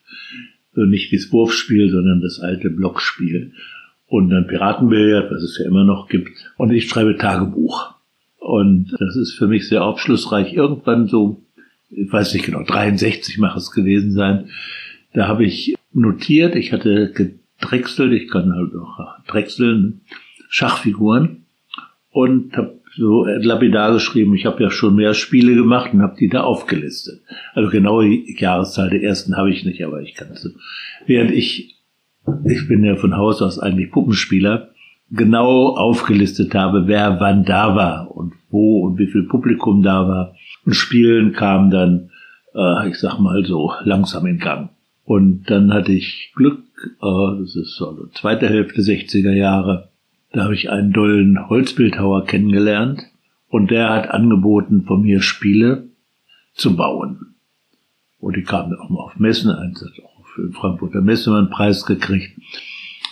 [0.76, 3.54] Nicht das Wurfspiel, sondern das alte Blockspiel.
[4.08, 6.32] Und dann Piratenbillard, was es ja immer noch gibt.
[6.58, 7.94] Und ich schreibe Tagebuch.
[8.38, 10.54] Und das ist für mich sehr aufschlussreich.
[10.54, 11.44] Irgendwann so,
[11.90, 14.50] ich weiß nicht genau, 63 mache es gewesen sein,
[15.14, 20.02] da habe ich notiert, ich hatte gedrechselt, ich kann halt auch drechseln,
[20.54, 21.48] Schachfiguren
[22.12, 26.30] und habe so lapidar geschrieben, ich habe ja schon mehr Spiele gemacht und habe die
[26.30, 27.24] da aufgelistet.
[27.56, 30.48] Also genaue Jahreszahl der ersten habe ich nicht, aber ich kann es.
[31.08, 31.82] Während ich,
[32.46, 34.70] ich bin ja von Haus aus eigentlich Puppenspieler,
[35.10, 40.36] genau aufgelistet habe, wer wann da war und wo und wie viel Publikum da war.
[40.68, 42.12] Und Spielen kam dann,
[42.54, 44.70] äh, ich sag mal so, langsam in Gang.
[45.04, 46.62] Und dann hatte ich Glück,
[47.02, 49.90] äh, das ist so die zweite Hälfte 60er Jahre,
[50.34, 53.04] da habe ich einen dollen Holzbildhauer kennengelernt
[53.50, 55.90] und der hat angeboten, von mir Spiele
[56.56, 57.36] zu bauen.
[58.20, 61.40] Und die kamen auch mal auf Messen, eins hat auch für den Frankfurter Messe mal
[61.40, 62.32] einen Preis gekriegt.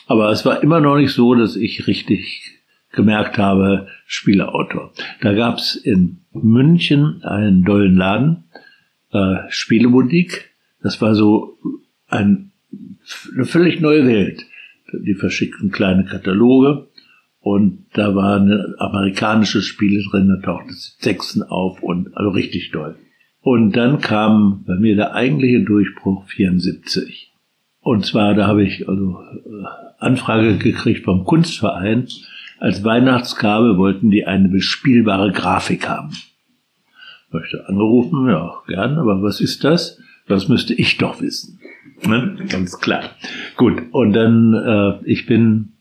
[0.08, 2.60] Aber es war immer noch nicht so, dass ich richtig
[2.92, 4.92] gemerkt habe, Spieleautor.
[5.22, 8.46] Da gab's in München einen dollen Laden,
[9.12, 10.50] äh, Spielemusik.
[10.82, 11.58] Das war so
[12.08, 12.52] ein,
[13.34, 14.44] eine völlig neue Welt.
[14.92, 16.88] Die verschickten kleine Kataloge
[17.42, 22.96] und da war eine amerikanische Spiele drin, da tauchte Sechsen auf und also richtig toll.
[23.42, 27.34] Und dann kam bei mir der eigentliche Durchbruch 74.
[27.82, 29.66] Und zwar, da habe ich also äh,
[29.98, 32.08] Anfrage gekriegt vom Kunstverein.
[32.60, 36.12] Als Weihnachtsgabe wollten die eine bespielbare Grafik haben.
[37.32, 40.00] Möchte angerufen, ja, gern, aber was ist das?
[40.28, 41.60] Das müsste ich doch wissen.
[42.06, 42.36] Ne?
[42.50, 43.04] Ganz klar.
[43.58, 45.74] Gut, und dann, äh, ich bin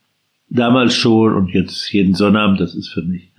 [0.50, 3.30] damals schon und jetzt jeden Sonnabend, das ist für mich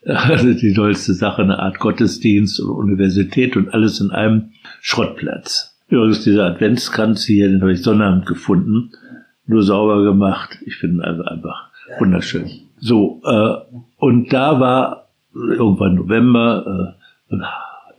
[0.06, 5.78] also die tollste Sache, eine Art Gottesdienst und Universität und alles in einem Schrottplatz.
[5.88, 8.92] Übrigens, dieser Adventskranz hier, den habe ich Sonnabend gefunden,
[9.46, 10.58] nur sauber gemacht.
[10.64, 12.48] Ich finde also einfach wunderschön.
[12.78, 16.96] So, äh, und da war irgendwann November
[17.30, 17.36] äh,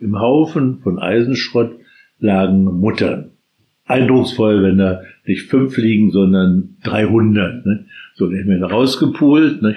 [0.03, 1.75] im Haufen von Eisenschrott
[2.19, 3.31] lagen Muttern.
[3.85, 7.65] Eindrucksvoll, wenn da nicht fünf liegen, sondern 300.
[7.65, 7.85] Ne?
[8.15, 9.75] So, den haben wir rausgepult, ne?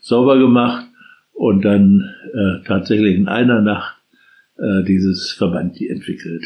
[0.00, 0.86] sauber gemacht
[1.32, 3.96] und dann äh, tatsächlich in einer Nacht
[4.58, 6.44] äh, dieses Verbandi entwickelt.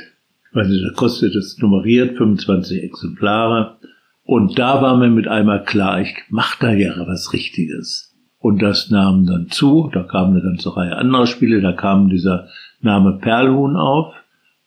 [0.53, 3.77] Also da kostet es nummeriert 25 Exemplare.
[4.25, 8.15] Und da war mir mit einmal klar, ich mach da ja was Richtiges.
[8.39, 12.49] Und das nahm dann zu, da kam eine ganze Reihe anderer Spiele, da kam dieser
[12.81, 14.15] Name Perlhuhn auf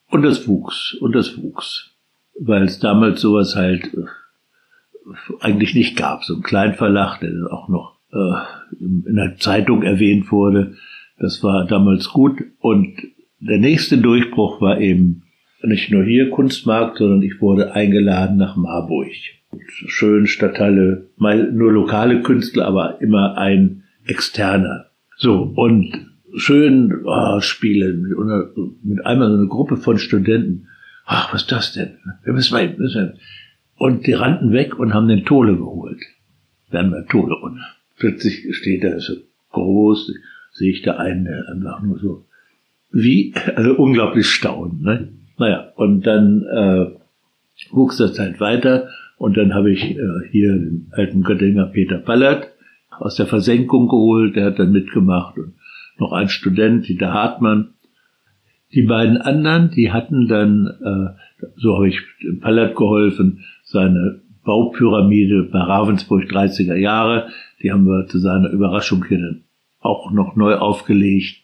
[0.09, 1.91] und das wuchs und das wuchs.
[2.39, 4.05] Weil es damals sowas halt äh,
[5.39, 6.23] eigentlich nicht gab.
[6.23, 8.33] So ein Kleinverlag, der auch noch äh,
[8.79, 10.75] in der Zeitung erwähnt wurde.
[11.19, 12.43] Das war damals gut.
[12.59, 12.97] Und
[13.39, 15.23] der nächste Durchbruch war eben
[15.63, 19.11] nicht nur hier Kunstmarkt, sondern ich wurde eingeladen nach Marburg.
[19.67, 24.87] Schön Stadtteile, mal nur lokale Künstler, aber immer ein externer.
[25.17, 25.93] So, und
[26.35, 28.17] schön oh, Spiele mit,
[28.83, 30.67] mit einmal so eine Gruppe von Studenten.
[31.05, 31.97] Ach, was ist das denn?
[32.23, 33.13] Wir müssen mal, müssen wir.
[33.83, 35.99] Und die rannten weg und haben den Tole geholt.
[36.71, 37.35] Dann wir Tole.
[37.35, 37.59] Und
[37.97, 39.15] plötzlich steht er so
[39.51, 40.09] groß,
[40.53, 42.25] sehe ich da einen, der einfach nur so,
[42.93, 44.81] wie, also unglaublich staunen.
[44.83, 45.09] Ne?
[45.37, 46.85] Naja, und dann äh,
[47.71, 52.53] wuchs das halt weiter und dann habe ich äh, hier den alten Göttinger Peter Pallert
[52.89, 55.55] aus der Versenkung geholt, der hat dann mitgemacht und
[55.97, 57.73] noch ein Student, Dieter Hartmann.
[58.71, 63.43] Die beiden anderen, die hatten dann, äh, so habe ich dem Pallert geholfen,
[63.73, 67.29] seine Baupyramide bei Ravensburg 30er Jahre.
[67.61, 69.43] Die haben wir zu seiner Überraschung hier dann
[69.79, 71.43] auch noch neu aufgelegt.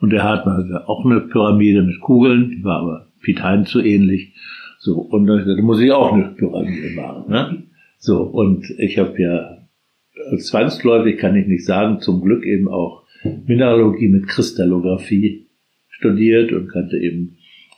[0.00, 3.80] Und der hat mal auch eine Pyramide mit Kugeln, die war aber Piet Hein zu
[3.80, 4.34] ähnlich.
[4.78, 7.30] So, und dann da muss ich auch eine Pyramide machen.
[7.30, 7.62] Ne?
[7.98, 9.58] So, und ich habe ja
[10.38, 13.04] zwangsläufig, kann ich nicht sagen, zum Glück eben auch
[13.46, 15.46] Mineralogie mit Kristallographie
[15.88, 17.36] studiert und kannte eben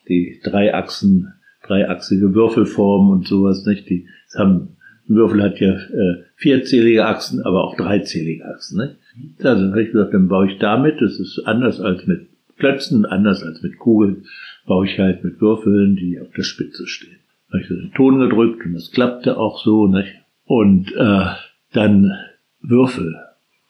[0.09, 1.33] die Dreiachsen,
[1.67, 3.89] dreiachsige Würfelform und sowas, nicht?
[3.89, 4.77] Die haben,
[5.09, 8.79] ein Würfel hat ja äh, vierzählige Achsen, aber auch dreizählige Achsen.
[8.79, 8.97] Ne?
[9.43, 13.43] Also habe ich gesagt, dann baue ich damit, das ist anders als mit Klötzen, anders
[13.43, 14.25] als mit Kugeln,
[14.67, 17.19] baue ich halt mit Würfeln, die auf der Spitze stehen.
[17.51, 19.87] Dann habe ich den Ton gedrückt und das klappte auch so.
[19.87, 20.13] Nicht?
[20.45, 21.27] Und äh,
[21.73, 22.13] dann
[22.61, 23.17] Würfel.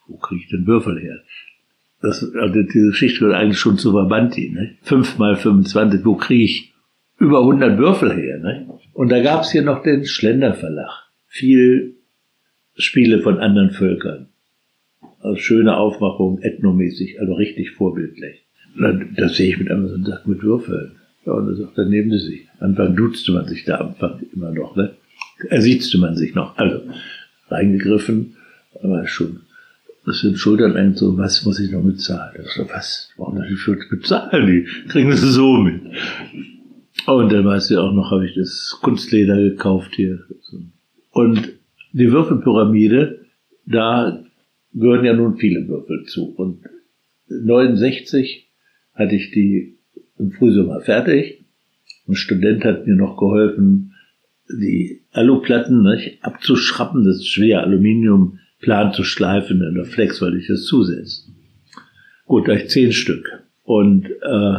[0.07, 1.19] Wo kriege ich denn Würfel her?
[2.01, 4.51] Das, also diese Geschichte wird eigentlich schon zu Verbanti.
[4.51, 4.77] Ne?
[4.83, 6.73] 5 mal 25, wo kriege ich
[7.19, 8.39] über 100 Würfel her?
[8.39, 8.69] Ne?
[8.93, 11.11] Und da gab es hier noch den Schlender Verlag.
[11.27, 11.97] Viel
[12.75, 14.29] Spiele von anderen Völkern.
[15.21, 18.45] Also schöne Aufmachung, ethnomäßig, also richtig vorbildlich.
[19.17, 20.93] Das sehe ich mit einem so einem Sack mit Würfeln.
[21.27, 22.49] Ja, und er sagt, dann nehmen Sie sich.
[22.61, 24.95] Anfang duzte man sich da Anfang immer noch, ne?
[25.49, 26.57] Ersiezte man sich noch.
[26.57, 26.83] Also,
[27.49, 28.37] reingegriffen,
[28.83, 29.41] aber schon,
[30.07, 32.35] das sind Schultern ein, so, was muss ich noch bezahlen?
[32.37, 34.47] Das so, was, warum soll ich bezahlen?
[34.47, 35.83] Die kriegen das so mit.
[37.07, 40.25] Und dann weißt du auch noch, habe ich das Kunstleder gekauft hier.
[41.11, 41.53] Und
[41.93, 43.25] die Würfelpyramide,
[43.67, 44.25] da
[44.75, 46.35] gehören ja nun viele Würfel zu.
[46.37, 46.61] Und
[47.29, 48.49] 69
[48.95, 49.79] hatte ich die
[50.19, 51.45] im Frühsommer fertig.
[52.07, 53.95] Ein Student hat mir noch geholfen,
[54.51, 60.49] die Aluplatten nicht, abzuschrappen, das schwer Aluminium plan zu schleifen in der Flex, weil ich
[60.49, 61.31] das zusetze.
[62.27, 63.27] Gut, da ich zehn Stück.
[63.65, 64.59] Und äh,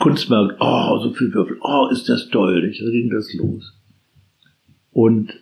[0.00, 3.72] Kunstmarkt, oh, so viel Würfel, oh, ist das toll, ich, da ging das los.
[4.92, 5.32] und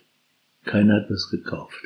[0.64, 1.82] keiner hat das gekauft.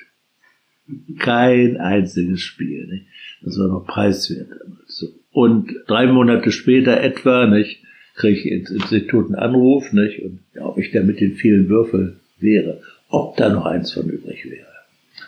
[1.19, 2.87] Kein einziges Spiel.
[2.87, 3.07] Nicht?
[3.43, 5.07] Das war noch preiswert damals.
[5.31, 7.83] Und drei Monate später etwa, nicht,
[8.17, 11.69] kriege ich ins Institut einen Anruf, nicht, und ja, ob ich da mit den vielen
[11.69, 14.67] Würfeln wäre, ob da noch eins von übrig wäre.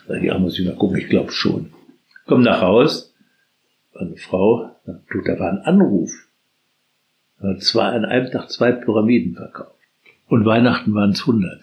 [0.07, 1.71] Sag ich, ja, muss ich mal gucken, ich glaube schon.
[2.27, 3.15] Komm nach Haus,
[3.95, 6.11] eine Frau, da war ein Anruf.
[7.59, 9.79] Zwei, an einem Tag zwei Pyramiden verkauft.
[10.27, 11.61] Und Weihnachten waren es 100.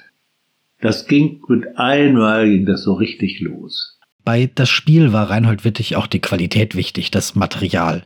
[0.79, 3.99] Das ging mit einmal ging das so richtig los.
[4.23, 8.03] Bei das Spiel war Reinhold Wittig auch die Qualität wichtig, das Material.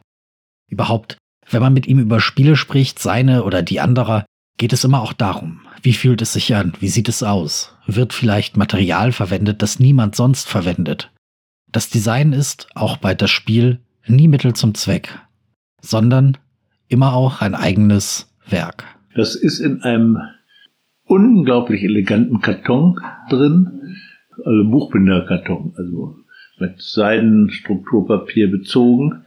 [0.70, 1.18] Überhaupt,
[1.50, 4.26] wenn man mit ihm über Spiele spricht, seine oder die anderer,
[4.58, 8.14] geht es immer auch darum, wie fühlt es sich an, wie sieht es aus, wird
[8.14, 11.12] vielleicht Material verwendet, das niemand sonst verwendet.
[11.68, 15.20] Das Design ist, auch bei das Spiel, nie Mittel zum Zweck,
[15.82, 16.38] sondern
[16.88, 18.84] immer auch ein eigenes Werk.
[19.16, 20.20] Das ist in einem
[21.06, 23.98] unglaublich eleganten Karton drin,
[24.44, 26.16] also Buchbinderkarton, also
[26.60, 29.24] mit Seidenstrukturpapier bezogen.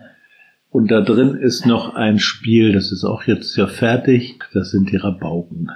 [0.71, 4.92] Und da drin ist noch ein Spiel, das ist auch jetzt ja fertig, das sind
[4.92, 5.71] die Rabauken.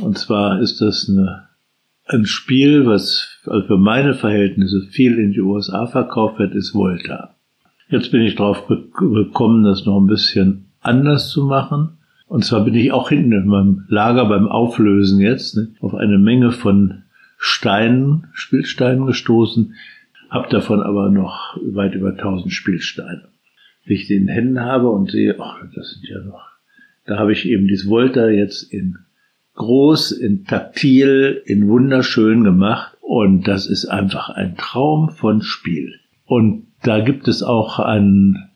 [0.00, 1.48] Und zwar ist das eine,
[2.06, 7.34] ein Spiel, was also für meine Verhältnisse viel in die USA verkauft wird, ist Volta.
[7.88, 11.98] Jetzt bin ich drauf gekommen, das noch ein bisschen anders zu machen.
[12.26, 16.18] Und zwar bin ich auch hinten in meinem Lager beim Auflösen jetzt ne, auf eine
[16.18, 17.02] Menge von
[17.38, 19.74] Steinen, Spielsteinen gestoßen,
[20.28, 23.24] habe davon aber noch weit über 1000 Spielsteine.
[23.84, 26.46] Wie ich die in den Händen habe und sehe, ach, das sind ja noch.
[27.06, 28.98] Da habe ich eben dieses Volta jetzt in
[29.54, 35.98] groß, in taktil, in wunderschön gemacht und das ist einfach ein Traum von Spiel.
[36.24, 38.49] Und da gibt es auch ein,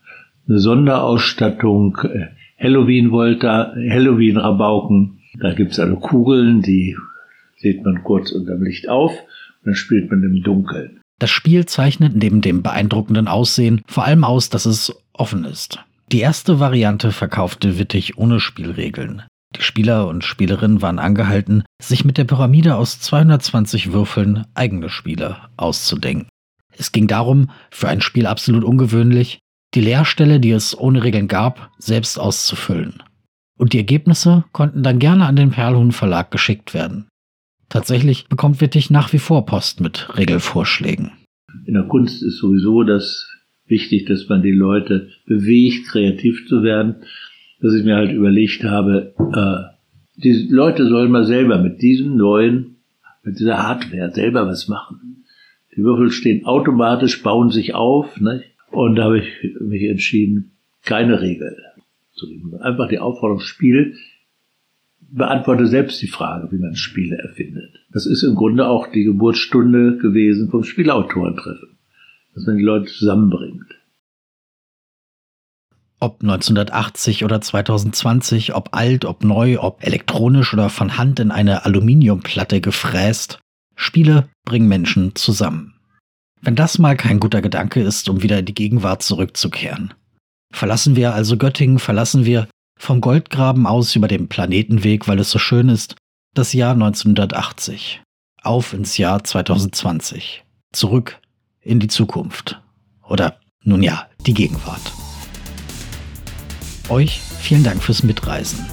[0.47, 2.27] eine Sonderausstattung, äh,
[2.57, 5.19] Halloween Volta, Halloween Rabauken.
[5.39, 6.95] Da gibt's also Kugeln, die
[7.61, 9.11] lädt man kurz unterm Licht auf
[9.65, 11.01] dann spielt man im Dunkeln.
[11.19, 15.79] Das Spiel zeichnet neben dem beeindruckenden Aussehen vor allem aus, dass es offen ist.
[16.11, 19.23] Die erste Variante verkaufte Wittig ohne Spielregeln.
[19.55, 25.37] Die Spieler und Spielerinnen waren angehalten, sich mit der Pyramide aus 220 Würfeln eigene Spiele
[25.57, 26.27] auszudenken.
[26.77, 29.39] Es ging darum, für ein Spiel absolut ungewöhnlich,
[29.75, 33.03] die Leerstelle, die es ohne Regeln gab, selbst auszufüllen.
[33.57, 37.07] Und die Ergebnisse konnten dann gerne an den Perlhuhn Verlag geschickt werden.
[37.69, 41.11] Tatsächlich bekommt Wittig nach wie vor Post mit Regelvorschlägen.
[41.65, 43.29] In der Kunst ist sowieso das
[43.65, 46.97] wichtig, dass man die Leute bewegt, kreativ zu werden,
[47.61, 49.75] dass ich mir halt überlegt habe, äh,
[50.21, 52.77] die Leute sollen mal selber mit diesem neuen,
[53.23, 55.25] mit dieser Hardware selber was machen.
[55.75, 58.43] Die Würfel stehen automatisch, bauen sich auf, ne?
[58.75, 59.27] Und da habe ich
[59.61, 60.51] mich entschieden,
[60.83, 61.55] keine Regel
[62.13, 62.55] zu geben.
[62.61, 63.95] Einfach die Aufforderung, Spiel,
[64.99, 67.73] beantworte selbst die Frage, wie man Spiele erfindet.
[67.91, 71.77] Das ist im Grunde auch die Geburtsstunde gewesen vom Spielautorentreffen,
[72.33, 73.65] dass man die Leute zusammenbringt.
[76.01, 81.65] Ob 1980 oder 2020, ob alt, ob neu, ob elektronisch oder von Hand in eine
[81.65, 83.39] Aluminiumplatte gefräst,
[83.75, 85.74] Spiele bringen Menschen zusammen.
[86.45, 89.95] Wenn das mal kein guter Gedanke ist, um wieder in die Gegenwart zurückzukehren.
[90.53, 92.47] Verlassen wir also Göttingen, verlassen wir
[92.79, 95.95] vom Goldgraben aus über dem Planetenweg, weil es so schön ist,
[96.35, 98.03] das Jahr 1980.
[98.43, 100.43] Auf ins Jahr 2020.
[100.71, 101.19] Zurück
[101.61, 102.61] in die Zukunft.
[103.01, 104.93] Oder nun ja, die Gegenwart.
[106.89, 108.63] Euch vielen Dank fürs Mitreisen.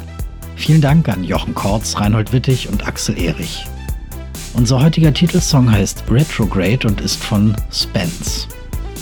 [0.57, 3.65] Vielen Dank an Jochen Kortz, Reinhold Wittig und Axel Erich.
[4.55, 8.49] Unser heutiger Titelsong heißt Retrograde und ist von Spence.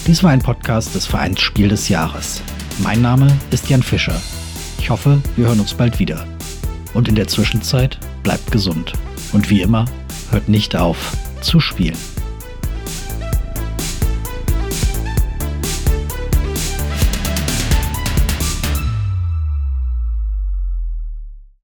[0.07, 2.41] Dies war ein Podcast des Vereins Spiel des Jahres.
[2.79, 4.15] Mein Name ist Jan Fischer.
[4.79, 6.25] Ich hoffe, wir hören uns bald wieder.
[6.95, 8.93] Und in der Zwischenzeit bleibt gesund.
[9.33, 9.87] Und wie immer,
[10.31, 11.97] hört nicht auf zu spielen.